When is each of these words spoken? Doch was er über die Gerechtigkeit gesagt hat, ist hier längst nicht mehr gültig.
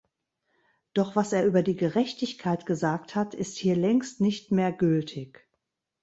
Doch 0.95 1.15
was 1.15 1.31
er 1.31 1.45
über 1.45 1.61
die 1.61 1.75
Gerechtigkeit 1.75 2.65
gesagt 2.65 3.13
hat, 3.13 3.35
ist 3.35 3.59
hier 3.59 3.75
längst 3.75 4.19
nicht 4.19 4.51
mehr 4.51 4.71
gültig. 4.71 5.47